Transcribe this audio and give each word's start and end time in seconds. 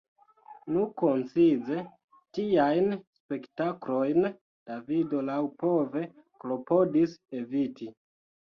Nu 0.75 0.83
koncize, 1.01 1.81
tiajn 2.37 2.89
spektaklojn 3.19 4.25
Davido 4.71 5.23
laŭpove 5.29 6.05
klopodis 6.41 7.17
eviti. 7.43 7.93